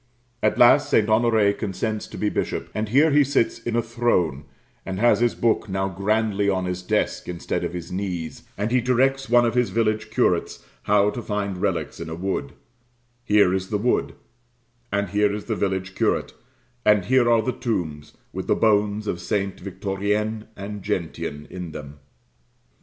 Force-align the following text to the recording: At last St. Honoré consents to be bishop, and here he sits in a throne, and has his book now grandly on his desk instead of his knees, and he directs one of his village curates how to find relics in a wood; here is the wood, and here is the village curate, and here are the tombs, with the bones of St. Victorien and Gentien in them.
At 0.41 0.57
last 0.57 0.89
St. 0.89 1.05
Honoré 1.07 1.55
consents 1.55 2.07
to 2.07 2.17
be 2.17 2.29
bishop, 2.29 2.69
and 2.73 2.89
here 2.89 3.11
he 3.11 3.23
sits 3.23 3.59
in 3.59 3.75
a 3.75 3.83
throne, 3.83 4.45
and 4.83 4.99
has 4.99 5.19
his 5.19 5.35
book 5.35 5.69
now 5.69 5.89
grandly 5.89 6.49
on 6.49 6.65
his 6.65 6.81
desk 6.81 7.29
instead 7.29 7.63
of 7.63 7.73
his 7.73 7.91
knees, 7.91 8.41
and 8.57 8.71
he 8.71 8.81
directs 8.81 9.29
one 9.29 9.45
of 9.45 9.53
his 9.53 9.69
village 9.69 10.09
curates 10.09 10.65
how 10.89 11.11
to 11.11 11.21
find 11.21 11.59
relics 11.61 11.99
in 11.99 12.09
a 12.09 12.15
wood; 12.15 12.53
here 13.23 13.53
is 13.53 13.69
the 13.69 13.77
wood, 13.77 14.15
and 14.91 15.09
here 15.09 15.31
is 15.31 15.45
the 15.45 15.55
village 15.55 15.93
curate, 15.93 16.33
and 16.83 17.05
here 17.05 17.29
are 17.29 17.43
the 17.43 17.51
tombs, 17.53 18.13
with 18.33 18.47
the 18.47 18.55
bones 18.55 19.05
of 19.05 19.21
St. 19.21 19.55
Victorien 19.57 20.47
and 20.55 20.81
Gentien 20.81 21.45
in 21.51 21.73
them. 21.73 21.99